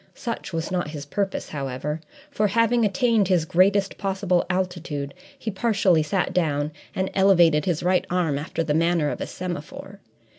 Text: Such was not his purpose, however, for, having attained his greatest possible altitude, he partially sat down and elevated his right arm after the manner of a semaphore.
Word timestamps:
Such 0.15 0.51
was 0.51 0.71
not 0.71 0.87
his 0.87 1.05
purpose, 1.05 1.49
however, 1.49 2.01
for, 2.31 2.47
having 2.47 2.83
attained 2.83 3.27
his 3.27 3.45
greatest 3.45 3.99
possible 3.99 4.47
altitude, 4.49 5.13
he 5.37 5.51
partially 5.51 6.01
sat 6.01 6.33
down 6.33 6.71
and 6.95 7.11
elevated 7.13 7.65
his 7.65 7.83
right 7.83 8.05
arm 8.09 8.39
after 8.39 8.63
the 8.63 8.73
manner 8.73 9.11
of 9.11 9.21
a 9.21 9.27
semaphore. 9.27 9.99